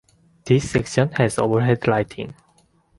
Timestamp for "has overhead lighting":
1.11-2.33